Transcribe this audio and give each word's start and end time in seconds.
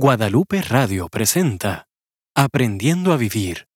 Guadalupe 0.00 0.62
Radio 0.62 1.08
presenta 1.08 1.88
Aprendiendo 2.32 3.12
a 3.12 3.16
Vivir. 3.16 3.66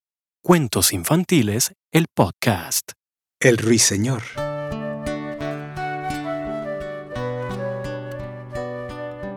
Cuentos 0.40 0.92
infantiles, 0.92 1.72
el 1.90 2.06
podcast. 2.14 2.92
El 3.40 3.58
Ruiseñor. 3.58 4.22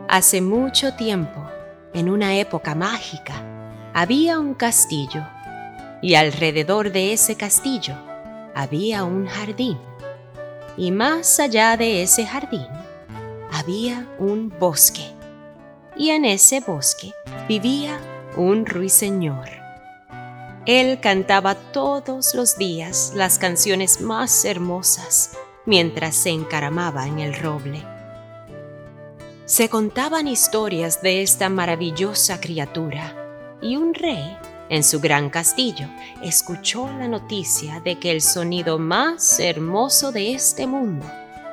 Hace 0.08 0.42
mucho 0.42 0.94
tiempo, 0.94 1.50
en 1.96 2.08
una 2.08 2.35
época 2.38 2.76
mágica, 2.76 3.33
había 3.96 4.38
un 4.38 4.54
castillo 4.54 5.28
y 6.04 6.13
alrededor 6.13 6.92
de 6.92 7.13
ese 7.13 7.36
castillo 7.36 7.96
había 8.54 9.06
un 9.06 9.26
jardín. 9.26 9.79
Y 10.78 10.92
más 10.92 11.40
allá 11.40 11.78
de 11.78 12.04
ese 12.04 12.28
jardín 12.28 12.67
había 13.52 14.08
un 14.20 14.54
bosque. 14.60 15.15
Y 15.98 16.09
en 16.09 16.26
ese 16.26 16.59
bosque 16.59 17.14
vivía 17.48 18.00
un 18.36 18.66
ruiseñor. 18.66 19.49
Él 20.66 20.99
cantaba 20.99 21.55
todos 21.55 22.34
los 22.34 22.58
días 22.58 23.13
las 23.16 23.38
canciones 23.38 24.02
más 24.02 24.45
hermosas 24.45 25.38
mientras 25.66 26.16
se 26.16 26.31
encaramaba 26.31 27.08
en 27.08 27.20
el 27.20 27.36
roble. 27.36 27.84
Se 29.45 29.70
contaban 29.70 30.27
historias 30.27 31.02
de 31.02 31.22
esta 31.22 31.50
maravillosa 31.50 32.41
criatura 32.41 33.16
y 33.62 33.77
un 33.77 33.94
rey, 33.94 34.38
en 34.70 34.84
su 34.84 35.00
gran 35.00 35.30
castillo, 35.30 35.88
escuchó 36.23 36.88
la 36.98 37.08
noticia 37.08 37.80
de 37.81 38.00
que 38.00 38.09
el 38.09 38.22
sonido 38.22 38.80
más 38.80 39.39
hermoso 39.39 40.12
de 40.12 40.34
este 40.34 40.66
mundo 40.66 41.05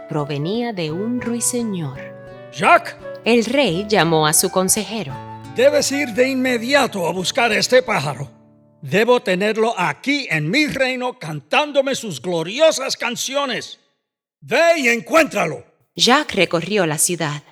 provenía 0.08 0.72
de 0.72 0.90
un 0.90 1.20
ruiseñor. 1.20 1.98
Jack, 2.52 2.96
El 3.24 3.44
rey 3.44 3.86
llamó 3.88 4.26
a 4.26 4.32
su 4.32 4.50
consejero. 4.50 5.14
debes 5.54 5.92
ir 5.92 6.08
de 6.08 6.28
inmediato 6.28 7.06
a 7.06 7.12
buscar 7.12 7.52
a 7.52 7.56
este 7.56 7.80
pájaro. 7.82 8.28
Debo 8.80 9.20
tenerlo 9.20 9.78
aquí 9.78 10.26
en 10.28 10.50
mi 10.50 10.66
reino 10.66 11.20
cantándome 11.20 11.94
sus 11.94 12.20
gloriosas 12.20 12.96
canciones. 12.96 13.78
Ve 14.40 14.78
y 14.78 14.88
encuéntralo. 14.88 15.64
Jack 15.94 16.32
recorrió 16.32 16.84
la 16.84 16.98
ciudad, 16.98 17.44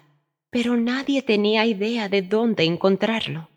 pero 0.51 0.77
nadie 0.77 1.23
tenía 1.23 1.65
idea 1.67 2.09
de 2.09 2.23
dónde 2.23 2.65
encontrarlo. 2.65 3.49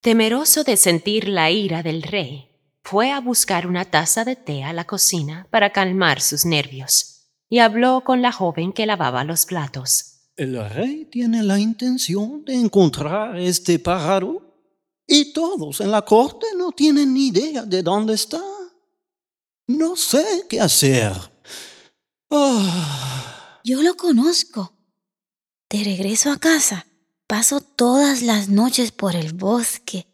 Temeroso 0.00 0.62
de 0.62 0.76
sentir 0.76 1.26
la 1.26 1.50
ira 1.50 1.82
del 1.82 2.04
rey, 2.04 2.50
fue 2.82 3.10
a 3.10 3.20
buscar 3.20 3.66
una 3.66 3.84
taza 3.84 4.24
de 4.24 4.36
té 4.36 4.62
a 4.62 4.72
la 4.72 4.84
cocina 4.84 5.48
para 5.50 5.70
calmar 5.70 6.20
sus 6.20 6.44
nervios 6.44 7.30
y 7.48 7.58
habló 7.58 8.02
con 8.04 8.22
la 8.22 8.30
joven 8.30 8.72
que 8.72 8.86
lavaba 8.86 9.24
los 9.24 9.46
platos. 9.46 10.11
El 10.36 10.58
rey 10.70 11.04
tiene 11.04 11.42
la 11.42 11.58
intención 11.58 12.44
de 12.44 12.54
encontrar 12.54 13.38
este 13.38 13.78
pájaro 13.78 14.40
y 15.06 15.32
todos 15.32 15.80
en 15.80 15.90
la 15.90 16.02
corte 16.02 16.46
no 16.56 16.72
tienen 16.72 17.12
ni 17.12 17.28
idea 17.28 17.64
de 17.64 17.82
dónde 17.82 18.14
está. 18.14 18.42
No 19.66 19.94
sé 19.94 20.46
qué 20.48 20.60
hacer. 20.60 21.12
Ah, 22.30 23.60
Yo 23.64 23.82
lo 23.82 23.94
conozco. 23.96 24.72
De 25.68 25.84
regreso 25.84 26.30
a 26.30 26.38
casa, 26.38 26.86
paso 27.26 27.60
todas 27.60 28.22
las 28.22 28.48
noches 28.48 28.90
por 28.90 29.16
el 29.16 29.34
bosque 29.34 30.06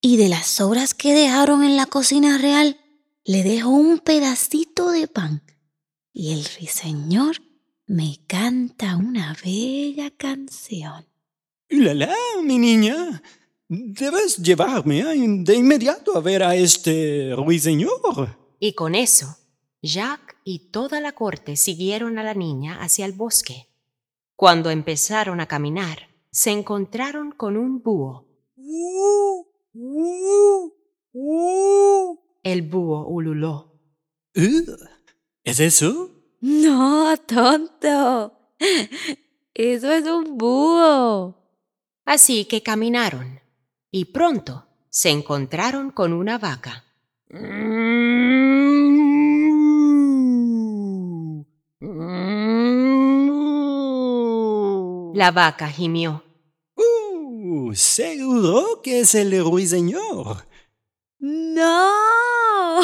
y 0.00 0.16
de 0.16 0.28
las 0.28 0.48
sobras 0.48 0.94
que 0.94 1.14
dejaron 1.14 1.62
en 1.62 1.76
la 1.76 1.86
cocina 1.86 2.36
real, 2.38 2.80
le 3.24 3.44
dejo 3.44 3.68
un 3.68 4.00
pedacito 4.00 4.90
de 4.90 5.06
pan. 5.06 5.44
Y 6.12 6.32
el 6.32 6.44
ruiseñor 6.44 7.40
me 7.92 8.24
canta 8.26 8.96
una 8.96 9.36
bella 9.44 10.10
canción. 10.16 11.06
la, 11.68 11.92
la, 11.92 12.14
mi 12.42 12.56
niña. 12.58 13.22
Debes 13.68 14.38
llevarme 14.38 15.02
ah, 15.02 15.12
de 15.14 15.54
inmediato 15.54 16.16
a 16.16 16.20
ver 16.20 16.42
a 16.42 16.56
este 16.56 17.34
ruiseñor. 17.36 18.38
Y 18.58 18.72
con 18.72 18.94
eso, 18.94 19.36
Jack 19.82 20.38
y 20.42 20.70
toda 20.70 21.02
la 21.02 21.12
corte 21.12 21.56
siguieron 21.56 22.18
a 22.18 22.22
la 22.22 22.32
niña 22.32 22.82
hacia 22.82 23.04
el 23.04 23.12
bosque. 23.12 23.68
Cuando 24.36 24.70
empezaron 24.70 25.40
a 25.40 25.46
caminar, 25.46 26.08
se 26.30 26.50
encontraron 26.50 27.32
con 27.32 27.58
un 27.58 27.82
búho. 27.82 28.26
El 32.42 32.62
búho 32.62 33.06
ululó. 33.06 33.78
Uh, 34.34 34.76
¿Es 35.44 35.60
eso? 35.60 36.21
No, 36.42 37.16
tonto. 37.18 38.32
Eso 39.54 39.92
es 39.92 40.06
un 40.06 40.36
búho. 40.36 41.36
Así 42.04 42.46
que 42.46 42.62
caminaron, 42.62 43.40
y 43.92 44.06
pronto 44.06 44.66
se 44.90 45.10
encontraron 45.10 45.90
con 45.92 46.12
una 46.12 46.38
vaca. 46.38 46.84
La 55.14 55.30
vaca 55.30 55.68
gimió. 55.68 56.24
Uh, 56.74 57.72
seguro 57.74 58.82
que 58.82 59.00
es 59.00 59.14
el 59.14 59.44
ruiseñor. 59.44 60.44
No. 61.20 62.80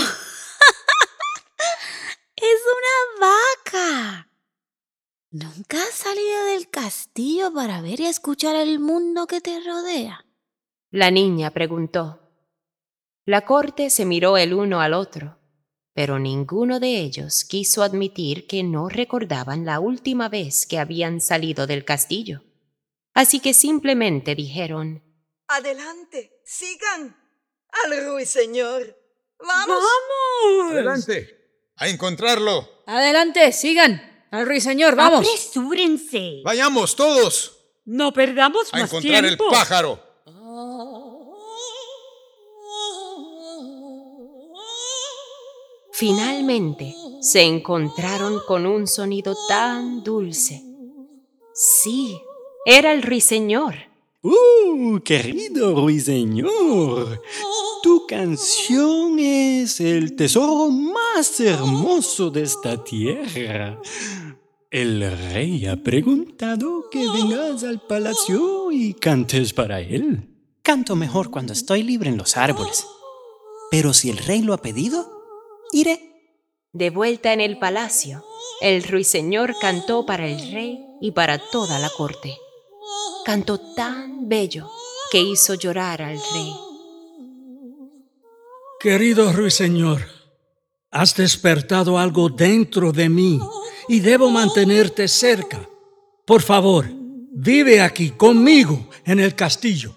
es 2.37 2.61
una 2.79 3.27
vaca. 3.27 4.29
¿Nunca 5.31 5.77
has 5.83 5.95
salido 5.95 6.45
del 6.47 6.71
castillo 6.71 7.53
para 7.53 7.83
ver 7.83 8.01
y 8.01 8.07
escuchar 8.07 8.57
el 8.57 8.79
mundo 8.79 9.27
que 9.27 9.43
te 9.43 9.61
rodea? 9.61 10.25
La 10.91 11.11
niña 11.11 11.51
preguntó. 11.51 12.21
La 13.27 13.45
corte 13.45 13.91
se 13.91 14.07
miró 14.07 14.39
el 14.39 14.55
uno 14.55 14.81
al 14.81 14.95
otro, 14.95 15.39
pero 15.93 16.19
ninguno 16.19 16.81
de 16.81 17.01
ellos 17.01 17.45
quiso 17.45 17.83
admitir 17.83 18.47
que 18.47 18.63
no 18.63 18.89
recordaban 18.89 19.67
la 19.67 19.81
última 19.81 20.31
vez 20.31 20.65
que 20.65 20.79
habían 20.79 21.21
salido 21.21 21.67
del 21.67 21.85
castillo. 21.85 22.43
Así 23.13 23.41
que 23.41 23.53
simplemente 23.53 24.35
dijeron, 24.35 25.03
Adelante, 25.49 26.41
sigan 26.43 27.15
al 27.85 28.07
ruiseñor. 28.07 28.97
¡Vamos! 29.41 29.85
Adelante, 30.73 31.71
a 31.77 31.87
encontrarlo. 31.87 32.67
Adelante, 32.87 33.53
sigan. 33.53 34.18
Al 34.31 34.47
ruiseñor, 34.47 34.95
vamos. 34.95 35.21
Apresúrense. 35.27 36.43
Vayamos 36.45 36.95
todos 36.97 37.53
No 37.85 38.13
perdamos 38.13 38.69
a 38.73 38.79
más 38.79 38.91
encontrar 38.91 39.25
tiempo. 39.25 39.45
el 39.45 39.51
pájaro. 39.51 40.01
Finalmente 45.93 46.95
se 47.21 47.43
encontraron 47.43 48.41
con 48.47 48.67
un 48.67 48.87
sonido 48.87 49.37
tan 49.49 50.05
dulce. 50.05 50.63
Sí, 51.55 52.21
era 52.65 52.93
el 52.93 53.03
ruiseñor. 53.03 53.75
Uh, 54.23 55.01
querido 55.01 55.75
ruiseñor. 55.75 57.21
Tu 57.89 58.05
canción 58.07 59.19
es 59.19 59.81
el 59.81 60.15
tesoro 60.15 60.69
más 60.71 61.41
hermoso 61.41 62.29
de 62.29 62.43
esta 62.43 62.85
tierra. 62.85 63.81
El 64.71 65.11
rey 65.33 65.65
ha 65.65 65.83
preguntado 65.83 66.91
que 66.91 67.09
vengas 67.09 67.65
al 67.65 67.81
palacio 67.81 68.71
y 68.73 68.93
cantes 68.93 69.55
para 69.55 69.81
él. 69.81 70.29
Canto 70.63 70.97
mejor 70.97 71.31
cuando 71.31 71.55
estoy 71.55 71.83
libre 71.83 72.11
en 72.11 72.19
los 72.19 72.37
árboles. 72.37 72.87
Pero 73.71 73.95
si 73.95 74.11
el 74.11 74.19
rey 74.19 74.43
lo 74.43 74.53
ha 74.53 74.59
pedido, 74.59 75.11
iré. 75.73 76.37
De 76.75 76.91
vuelta 76.91 77.33
en 77.33 77.41
el 77.41 77.59
palacio, 77.59 78.23
el 78.61 78.83
ruiseñor 78.83 79.55
cantó 79.59 80.05
para 80.05 80.29
el 80.29 80.53
rey 80.53 80.79
y 81.01 81.13
para 81.13 81.39
toda 81.39 81.79
la 81.79 81.89
corte. 81.97 82.37
Cantó 83.25 83.59
tan 83.75 84.29
bello 84.29 84.71
que 85.11 85.23
hizo 85.23 85.55
llorar 85.55 86.03
al 86.03 86.19
rey. 86.35 86.68
Querido 88.81 89.33
ruiseñor, 89.33 90.03
has 90.93 91.17
despertado 91.17 91.99
algo 91.99 92.29
dentro 92.29 92.93
de 92.93 93.09
mí 93.09 93.41
y 93.89 93.99
debo 93.99 94.31
mantenerte 94.31 95.09
cerca. 95.09 95.69
Por 96.25 96.43
favor, 96.43 96.87
vive 97.33 97.81
aquí 97.81 98.11
conmigo 98.11 98.89
en 99.05 99.19
el 99.19 99.35
castillo. 99.35 99.97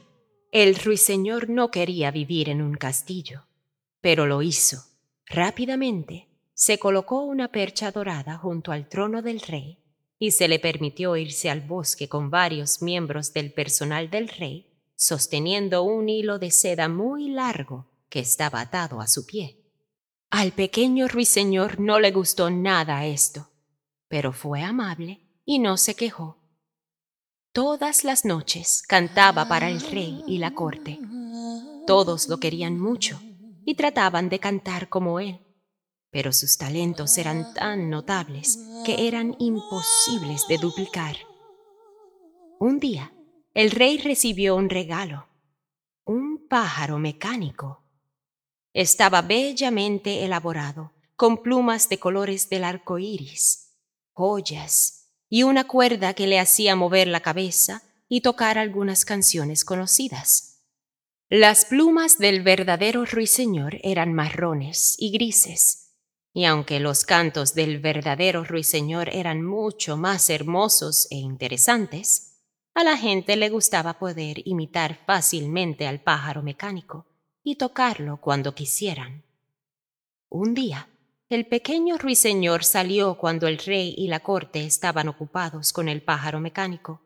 El 0.51 0.73
ruiseñor 0.73 1.47
no 1.47 1.69
quería 1.69 2.09
vivir 2.09 2.49
en 2.49 2.59
un 2.63 2.73
castillo, 2.73 3.43
pero 4.01 4.25
lo 4.25 4.41
hizo. 4.41 4.83
Rápidamente 5.27 6.29
se 6.55 6.79
colocó 6.79 7.21
una 7.21 7.51
percha 7.51 7.91
dorada 7.91 8.39
junto 8.39 8.71
al 8.71 8.89
trono 8.89 9.21
del 9.21 9.41
rey 9.41 9.77
y 10.17 10.31
se 10.31 10.47
le 10.47 10.57
permitió 10.57 11.15
irse 11.17 11.51
al 11.51 11.61
bosque 11.61 12.09
con 12.09 12.31
varios 12.31 12.81
miembros 12.81 13.31
del 13.31 13.53
personal 13.53 14.09
del 14.09 14.27
rey, 14.27 14.73
sosteniendo 14.95 15.83
un 15.83 16.09
hilo 16.09 16.39
de 16.39 16.49
seda 16.49 16.89
muy 16.89 17.29
largo 17.29 17.90
que 18.11 18.19
estaba 18.19 18.61
atado 18.61 19.01
a 19.01 19.07
su 19.07 19.25
pie. 19.25 19.57
Al 20.29 20.51
pequeño 20.51 21.07
ruiseñor 21.07 21.79
no 21.79 21.99
le 21.99 22.11
gustó 22.11 22.51
nada 22.51 23.05
esto, 23.05 23.49
pero 24.07 24.33
fue 24.33 24.61
amable 24.61 25.27
y 25.45 25.57
no 25.57 25.77
se 25.77 25.95
quejó. 25.95 26.37
Todas 27.53 28.03
las 28.03 28.23
noches 28.23 28.83
cantaba 28.87 29.47
para 29.47 29.69
el 29.69 29.81
rey 29.81 30.23
y 30.27 30.37
la 30.37 30.53
corte. 30.53 30.99
Todos 31.87 32.29
lo 32.29 32.37
querían 32.37 32.79
mucho 32.79 33.19
y 33.65 33.75
trataban 33.75 34.29
de 34.29 34.39
cantar 34.39 34.89
como 34.89 35.19
él, 35.19 35.39
pero 36.11 36.33
sus 36.33 36.57
talentos 36.57 37.17
eran 37.17 37.53
tan 37.53 37.89
notables 37.89 38.59
que 38.85 39.07
eran 39.07 39.35
imposibles 39.39 40.47
de 40.47 40.57
duplicar. 40.57 41.15
Un 42.59 42.79
día, 42.79 43.13
el 43.53 43.71
rey 43.71 43.97
recibió 43.97 44.55
un 44.55 44.69
regalo, 44.69 45.27
un 46.05 46.47
pájaro 46.47 46.99
mecánico. 46.99 47.80
Estaba 48.73 49.21
bellamente 49.21 50.23
elaborado, 50.23 50.93
con 51.17 51.43
plumas 51.43 51.89
de 51.89 51.99
colores 51.99 52.49
del 52.49 52.63
arco 52.63 52.99
iris, 52.99 53.75
joyas 54.13 55.09
y 55.29 55.43
una 55.43 55.67
cuerda 55.67 56.13
que 56.13 56.25
le 56.25 56.39
hacía 56.39 56.77
mover 56.77 57.09
la 57.09 57.19
cabeza 57.19 57.83
y 58.07 58.21
tocar 58.21 58.57
algunas 58.57 59.03
canciones 59.03 59.65
conocidas. 59.65 60.63
Las 61.29 61.65
plumas 61.65 62.17
del 62.17 62.43
verdadero 62.43 63.05
ruiseñor 63.05 63.77
eran 63.83 64.13
marrones 64.13 64.95
y 64.97 65.11
grises, 65.11 65.97
y 66.33 66.45
aunque 66.45 66.79
los 66.79 67.03
cantos 67.03 67.53
del 67.53 67.79
verdadero 67.79 68.45
ruiseñor 68.45 69.09
eran 69.09 69.43
mucho 69.43 69.97
más 69.97 70.29
hermosos 70.29 71.07
e 71.11 71.17
interesantes, 71.17 72.39
a 72.73 72.85
la 72.85 72.95
gente 72.95 73.35
le 73.35 73.49
gustaba 73.49 73.99
poder 73.99 74.41
imitar 74.47 74.97
fácilmente 75.05 75.87
al 75.87 76.01
pájaro 76.01 76.41
mecánico 76.41 77.10
y 77.43 77.55
tocarlo 77.55 78.17
cuando 78.17 78.53
quisieran. 78.53 79.23
Un 80.29 80.53
día, 80.53 80.87
el 81.29 81.47
pequeño 81.47 81.97
ruiseñor 81.97 82.63
salió 82.63 83.17
cuando 83.17 83.47
el 83.47 83.57
rey 83.57 83.95
y 83.97 84.07
la 84.07 84.19
corte 84.19 84.65
estaban 84.65 85.07
ocupados 85.07 85.73
con 85.73 85.87
el 85.87 86.01
pájaro 86.01 86.39
mecánico. 86.39 87.01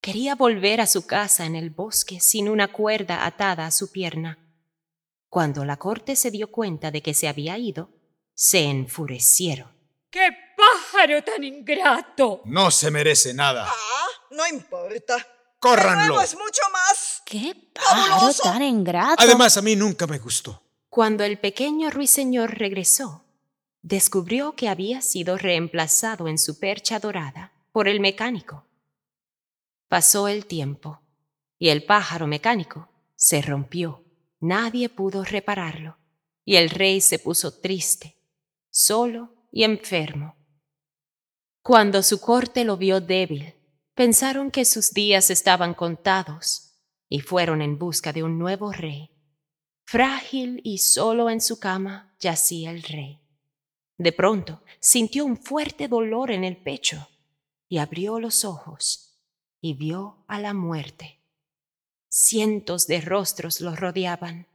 Quería 0.00 0.34
volver 0.34 0.80
a 0.80 0.86
su 0.86 1.06
casa 1.06 1.44
en 1.46 1.56
el 1.56 1.70
bosque 1.70 2.20
sin 2.20 2.48
una 2.48 2.68
cuerda 2.68 3.26
atada 3.26 3.66
a 3.66 3.70
su 3.70 3.90
pierna. 3.90 4.38
Cuando 5.28 5.64
la 5.64 5.76
corte 5.76 6.16
se 6.16 6.30
dio 6.30 6.50
cuenta 6.50 6.90
de 6.90 7.02
que 7.02 7.14
se 7.14 7.28
había 7.28 7.58
ido, 7.58 7.90
se 8.34 8.64
enfurecieron. 8.64 9.76
¡Qué 10.10 10.30
pájaro 10.56 11.22
tan 11.22 11.44
ingrato! 11.44 12.42
No 12.44 12.70
se 12.70 12.90
merece 12.90 13.34
nada. 13.34 13.68
Ah, 13.68 14.06
no 14.30 14.46
importa. 14.46 15.26
¡Córranlo! 15.58 16.20
Es 16.20 16.34
mucho 16.34 16.62
más. 16.72 17.07
¡Qué 17.30 17.54
pájaro 17.74 18.14
¡Fabuloso! 18.14 18.42
tan 18.42 18.62
ingrato! 18.62 19.22
Además, 19.22 19.58
a 19.58 19.60
mí 19.60 19.76
nunca 19.76 20.06
me 20.06 20.18
gustó. 20.18 20.62
Cuando 20.88 21.24
el 21.24 21.38
pequeño 21.38 21.90
ruiseñor 21.90 22.56
regresó, 22.56 23.22
descubrió 23.82 24.54
que 24.54 24.66
había 24.66 25.02
sido 25.02 25.36
reemplazado 25.36 26.26
en 26.26 26.38
su 26.38 26.58
percha 26.58 26.98
dorada 26.98 27.52
por 27.70 27.86
el 27.86 28.00
mecánico. 28.00 28.64
Pasó 29.88 30.26
el 30.26 30.46
tiempo 30.46 31.02
y 31.58 31.68
el 31.68 31.84
pájaro 31.84 32.26
mecánico 32.26 32.88
se 33.14 33.42
rompió. 33.42 34.02
Nadie 34.40 34.88
pudo 34.88 35.22
repararlo 35.22 35.98
y 36.46 36.56
el 36.56 36.70
rey 36.70 37.02
se 37.02 37.18
puso 37.18 37.60
triste, 37.60 38.16
solo 38.70 39.34
y 39.52 39.64
enfermo. 39.64 40.34
Cuando 41.60 42.02
su 42.02 42.22
corte 42.22 42.64
lo 42.64 42.78
vio 42.78 43.02
débil, 43.02 43.54
pensaron 43.92 44.50
que 44.50 44.64
sus 44.64 44.92
días 44.92 45.28
estaban 45.28 45.74
contados 45.74 46.67
y 47.08 47.20
fueron 47.20 47.62
en 47.62 47.78
busca 47.78 48.12
de 48.12 48.22
un 48.22 48.38
nuevo 48.38 48.72
rey. 48.72 49.10
Frágil 49.86 50.60
y 50.64 50.78
solo 50.78 51.30
en 51.30 51.40
su 51.40 51.58
cama 51.58 52.14
yacía 52.20 52.70
el 52.70 52.82
rey. 52.82 53.20
De 53.96 54.12
pronto 54.12 54.62
sintió 54.80 55.24
un 55.24 55.36
fuerte 55.36 55.88
dolor 55.88 56.30
en 56.30 56.44
el 56.44 56.56
pecho 56.56 57.08
y 57.68 57.78
abrió 57.78 58.20
los 58.20 58.44
ojos 58.44 59.18
y 59.60 59.74
vio 59.74 60.24
a 60.28 60.40
la 60.40 60.54
muerte. 60.54 61.20
Cientos 62.08 62.86
de 62.86 63.00
rostros 63.00 63.60
lo 63.60 63.74
rodeaban, 63.74 64.46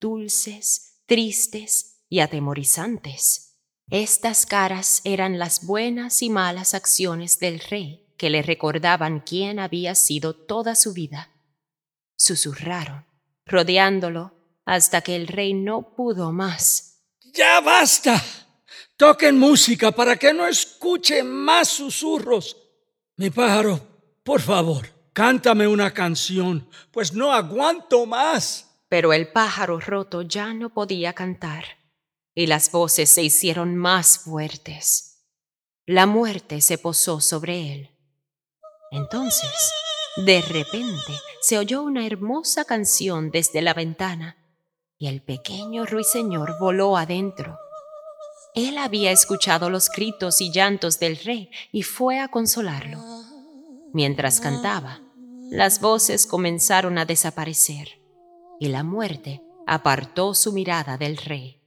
dulces, 0.00 1.02
tristes 1.06 2.04
y 2.08 2.20
atemorizantes. 2.20 3.58
Estas 3.88 4.46
caras 4.46 5.00
eran 5.04 5.38
las 5.38 5.64
buenas 5.64 6.22
y 6.22 6.30
malas 6.30 6.74
acciones 6.74 7.38
del 7.38 7.60
rey 7.60 8.06
que 8.16 8.30
le 8.30 8.42
recordaban 8.42 9.20
quién 9.20 9.58
había 9.58 9.94
sido 9.94 10.34
toda 10.34 10.74
su 10.74 10.92
vida. 10.92 11.30
Susurraron, 12.16 13.06
rodeándolo, 13.44 14.34
hasta 14.64 15.00
que 15.00 15.14
el 15.16 15.28
rey 15.28 15.54
no 15.54 15.94
pudo 15.94 16.32
más. 16.32 17.02
¡Ya 17.32 17.60
basta! 17.60 18.22
Toquen 18.96 19.38
música 19.38 19.92
para 19.92 20.16
que 20.16 20.32
no 20.32 20.46
escuche 20.46 21.22
más 21.22 21.68
susurros. 21.68 22.56
Mi 23.16 23.30
pájaro, 23.30 23.80
por 24.24 24.40
favor, 24.40 24.88
cántame 25.12 25.66
una 25.68 25.92
canción, 25.92 26.68
pues 26.90 27.12
no 27.12 27.32
aguanto 27.32 28.06
más. 28.06 28.82
Pero 28.88 29.12
el 29.12 29.28
pájaro 29.28 29.80
roto 29.80 30.22
ya 30.22 30.54
no 30.54 30.70
podía 30.70 31.12
cantar, 31.12 31.64
y 32.34 32.46
las 32.46 32.70
voces 32.70 33.10
se 33.10 33.22
hicieron 33.22 33.76
más 33.76 34.18
fuertes. 34.18 35.24
La 35.84 36.06
muerte 36.06 36.60
se 36.60 36.78
posó 36.78 37.20
sobre 37.20 37.72
él. 37.72 37.90
Entonces, 38.90 39.50
de 40.16 40.40
repente, 40.40 41.12
se 41.42 41.58
oyó 41.58 41.82
una 41.82 42.06
hermosa 42.06 42.64
canción 42.64 43.30
desde 43.30 43.60
la 43.60 43.74
ventana, 43.74 44.38
y 44.98 45.08
el 45.08 45.20
pequeño 45.22 45.84
ruiseñor 45.84 46.58
voló 46.58 46.96
adentro. 46.96 47.58
Él 48.54 48.78
había 48.78 49.10
escuchado 49.10 49.68
los 49.68 49.90
gritos 49.90 50.40
y 50.40 50.50
llantos 50.50 50.98
del 50.98 51.18
rey 51.18 51.50
y 51.70 51.82
fue 51.82 52.18
a 52.18 52.28
consolarlo. 52.28 52.98
Mientras 53.92 54.40
cantaba, 54.40 55.00
las 55.50 55.80
voces 55.82 56.26
comenzaron 56.26 56.96
a 56.96 57.04
desaparecer 57.04 58.00
y 58.58 58.68
la 58.68 58.82
muerte 58.82 59.42
apartó 59.66 60.32
su 60.32 60.52
mirada 60.52 60.96
del 60.96 61.18
rey. 61.18 61.60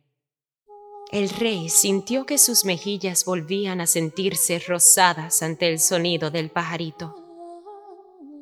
El 1.11 1.29
rey 1.29 1.69
sintió 1.69 2.25
que 2.25 2.39
sus 2.39 2.65
mejillas 2.65 3.25
volvían 3.25 3.79
a 3.81 3.87
sentirse 3.87 4.57
rosadas 4.59 5.43
ante 5.43 5.67
el 5.67 5.79
sonido 5.79 6.31
del 6.31 6.49
pajarito. 6.49 7.28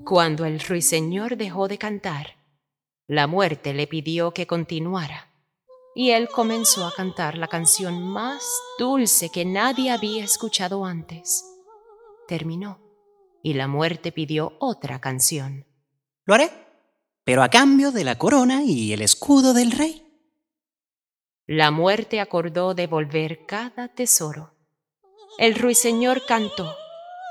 Cuando 0.07 0.45
el 0.45 0.61
ruiseñor 0.61 1.35
dejó 1.35 1.67
de 1.67 1.77
cantar, 1.77 2.37
la 3.07 3.27
muerte 3.27 3.73
le 3.73 3.87
pidió 3.87 4.31
que 4.31 4.47
continuara, 4.47 5.33
y 5.95 6.11
él 6.11 6.29
comenzó 6.29 6.87
a 6.87 6.93
cantar 6.93 7.37
la 7.37 7.49
canción 7.49 8.01
más 8.01 8.41
dulce 8.79 9.29
que 9.29 9.43
nadie 9.43 9.91
había 9.91 10.23
escuchado 10.23 10.85
antes. 10.85 11.43
Terminó, 12.25 12.79
y 13.43 13.55
la 13.55 13.67
muerte 13.67 14.13
pidió 14.13 14.55
otra 14.59 15.01
canción. 15.01 15.65
Lo 16.23 16.35
haré, 16.35 16.51
pero 17.25 17.43
a 17.43 17.49
cambio 17.49 17.91
de 17.91 18.05
la 18.05 18.17
corona 18.17 18.63
y 18.63 18.93
el 18.93 19.01
escudo 19.01 19.53
del 19.53 19.71
rey. 19.71 20.07
La 21.47 21.69
muerte 21.69 22.21
acordó 22.21 22.73
devolver 22.73 23.45
cada 23.45 23.89
tesoro. 23.89 24.53
El 25.37 25.55
ruiseñor 25.55 26.25
cantó, 26.25 26.73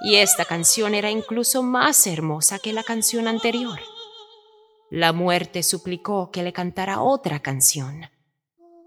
y 0.02 0.16
esta 0.16 0.44
canción 0.44 0.94
era 0.94 1.10
incluso 1.10 1.62
más 1.62 2.06
hermosa 2.06 2.58
que 2.58 2.72
la 2.72 2.82
canción 2.82 3.28
anterior. 3.28 3.80
La 4.90 5.12
muerte 5.12 5.62
suplicó 5.62 6.30
que 6.30 6.42
le 6.42 6.52
cantara 6.52 7.00
otra 7.00 7.40
canción. 7.40 8.02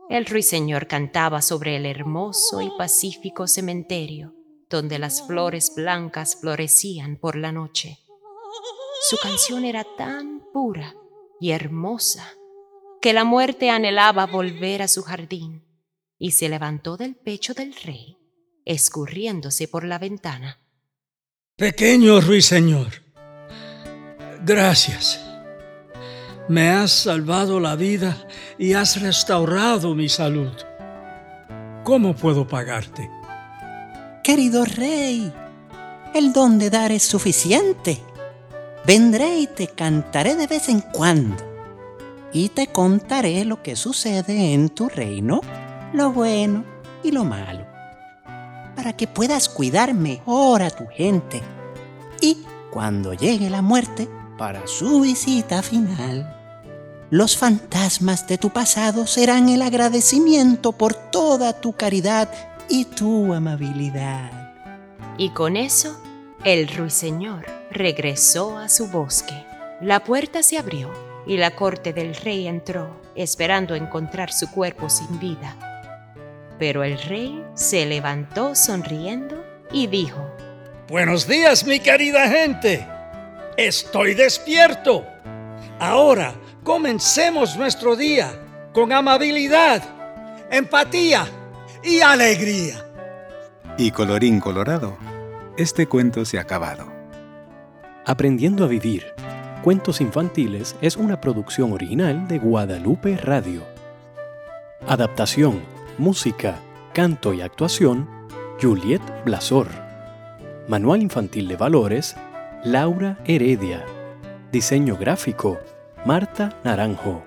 El 0.09 0.25
ruiseñor 0.25 0.87
cantaba 0.87 1.41
sobre 1.41 1.75
el 1.75 1.85
hermoso 1.85 2.61
y 2.61 2.71
pacífico 2.77 3.47
cementerio, 3.47 4.33
donde 4.69 4.97
las 4.97 5.25
flores 5.25 5.73
blancas 5.75 6.37
florecían 6.39 7.17
por 7.17 7.35
la 7.35 7.51
noche. 7.51 7.99
Su 9.09 9.17
canción 9.17 9.65
era 9.65 9.85
tan 9.97 10.41
pura 10.53 10.95
y 11.39 11.51
hermosa 11.51 12.33
que 13.01 13.13
la 13.13 13.23
muerte 13.23 13.69
anhelaba 13.69 14.25
volver 14.25 14.81
a 14.81 14.87
su 14.87 15.03
jardín 15.03 15.65
y 16.17 16.31
se 16.31 16.49
levantó 16.49 16.97
del 16.97 17.15
pecho 17.15 17.53
del 17.53 17.73
rey, 17.73 18.17
escurriéndose 18.65 19.67
por 19.67 19.85
la 19.85 19.99
ventana. 19.99 20.59
Pequeño 21.59 22.21
ruiseñor, 22.21 22.87
gracias. 24.45 25.19
Me 26.47 26.69
has 26.69 26.89
salvado 26.89 27.59
la 27.59 27.75
vida 27.75 28.15
y 28.57 28.75
has 28.75 29.01
restaurado 29.01 29.93
mi 29.93 30.07
salud. 30.07 30.53
¿Cómo 31.83 32.15
puedo 32.15 32.47
pagarte? 32.47 33.11
Querido 34.23 34.63
rey, 34.63 35.33
el 36.15 36.31
don 36.31 36.59
de 36.59 36.69
dar 36.69 36.93
es 36.93 37.03
suficiente. 37.03 38.01
Vendré 38.87 39.39
y 39.39 39.47
te 39.47 39.67
cantaré 39.67 40.37
de 40.37 40.47
vez 40.47 40.69
en 40.69 40.79
cuando. 40.79 41.43
Y 42.31 42.47
te 42.47 42.67
contaré 42.67 43.43
lo 43.43 43.61
que 43.61 43.75
sucede 43.75 44.53
en 44.53 44.69
tu 44.69 44.87
reino, 44.87 45.41
lo 45.91 46.13
bueno 46.13 46.63
y 47.03 47.11
lo 47.11 47.25
malo, 47.25 47.65
para 48.79 48.93
que 48.93 49.07
puedas 49.07 49.49
cuidar 49.49 49.93
mejor 49.93 50.61
a 50.61 50.69
tu 50.69 50.87
gente. 50.87 51.41
Y 52.21 52.45
cuando 52.71 53.13
llegue 53.13 53.49
la 53.49 53.61
muerte, 53.61 54.07
para 54.37 54.65
su 54.67 55.01
visita 55.01 55.61
final, 55.61 56.33
los 57.09 57.35
fantasmas 57.35 58.25
de 58.25 58.37
tu 58.37 58.51
pasado 58.51 59.05
serán 59.05 59.49
el 59.49 59.63
agradecimiento 59.63 60.71
por 60.71 60.93
toda 60.93 61.59
tu 61.59 61.73
caridad 61.73 62.31
y 62.69 62.85
tu 62.85 63.33
amabilidad. 63.33 64.31
Y 65.17 65.31
con 65.31 65.57
eso, 65.57 65.99
el 66.45 66.69
ruiseñor 66.69 67.47
regresó 67.71 68.57
a 68.57 68.69
su 68.69 68.87
bosque. 68.87 69.45
La 69.81 70.05
puerta 70.05 70.41
se 70.41 70.57
abrió 70.57 70.89
y 71.27 71.35
la 71.35 71.53
corte 71.53 71.91
del 71.91 72.15
rey 72.15 72.47
entró, 72.47 72.95
esperando 73.13 73.75
encontrar 73.75 74.31
su 74.31 74.49
cuerpo 74.49 74.89
sin 74.89 75.19
vida. 75.19 75.68
Pero 76.59 76.83
el 76.83 77.01
rey 77.01 77.43
se 77.55 77.85
levantó 77.85 78.53
sonriendo 78.53 79.43
y 79.71 79.87
dijo, 79.87 80.29
Buenos 80.89 81.27
días, 81.27 81.65
mi 81.65 81.79
querida 81.79 82.27
gente. 82.27 82.85
Estoy 83.55 84.13
despierto. 84.13 85.05
Ahora 85.79 86.33
comencemos 86.63 87.55
nuestro 87.55 87.95
día 87.95 88.31
con 88.73 88.91
amabilidad, 88.91 89.81
empatía 90.51 91.25
y 91.83 92.01
alegría. 92.01 92.85
Y 93.77 93.91
colorín 93.91 94.41
colorado, 94.41 94.97
este 95.57 95.87
cuento 95.87 96.25
se 96.25 96.37
ha 96.37 96.41
acabado. 96.41 96.91
Aprendiendo 98.05 98.65
a 98.65 98.67
vivir. 98.67 99.13
Cuentos 99.63 100.01
infantiles 100.01 100.75
es 100.81 100.97
una 100.97 101.19
producción 101.19 101.71
original 101.73 102.27
de 102.27 102.39
Guadalupe 102.39 103.17
Radio. 103.17 103.63
Adaptación, 104.87 105.61
música, 105.99 106.55
canto 106.93 107.33
y 107.33 107.41
actuación, 107.41 108.07
Juliet 108.61 109.01
Blasor. 109.25 109.67
Manual 110.69 111.01
Infantil 111.01 111.47
de 111.49 111.57
Valores, 111.57 112.15
Laura 112.63 113.17
Heredia. 113.25 113.85
Diseño 114.51 114.95
gráfico, 114.95 115.59
Marta 116.05 116.57
Naranjo. 116.63 117.23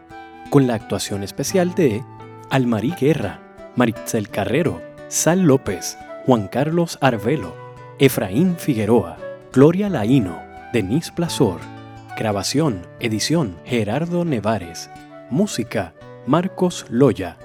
Con 0.49 0.67
la 0.67 0.75
actuación 0.75 1.23
especial 1.23 1.75
de 1.75 2.02
Almarí 2.49 2.95
Guerra, 2.99 3.41
Maritzel 3.76 4.31
Carrero, 4.31 4.81
Sal 5.09 5.43
López, 5.43 5.99
Juan 6.25 6.49
Carlos 6.49 6.97
Arvelo, 7.02 7.55
Efraín 7.99 8.57
Figueroa, 8.57 9.19
Gloria 9.52 9.91
Laíno, 9.91 10.41
Denise 10.73 11.12
Blasor. 11.14 11.61
Grabación, 12.17 12.87
edición, 13.00 13.57
Gerardo 13.64 14.25
Nevares. 14.25 14.88
Música, 15.29 15.93
Marcos 16.26 16.87
Loya. 16.88 17.37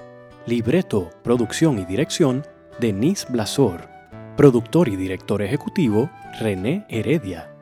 Libreto, 0.48 1.10
producción 1.22 1.78
y 1.78 1.84
dirección, 1.84 2.42
Denise 2.80 3.26
Blasor. 3.28 3.86
Productor 4.34 4.88
y 4.88 4.96
director 4.96 5.42
ejecutivo, 5.42 6.08
René 6.40 6.86
Heredia. 6.88 7.54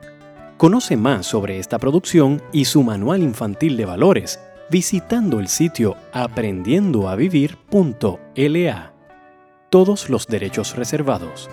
Conoce 0.55 0.95
más 0.95 1.25
sobre 1.25 1.59
esta 1.59 1.79
producción 1.79 2.41
y 2.53 2.63
su 2.63 2.83
manual 2.83 3.23
infantil 3.23 3.75
de 3.75 3.83
valores 3.83 4.39
visitando 4.71 5.41
el 5.41 5.49
sitio 5.49 5.97
aprendiendoavivir.la. 6.13 8.93
Todos 9.69 10.09
los 10.09 10.27
derechos 10.27 10.77
reservados. 10.77 11.49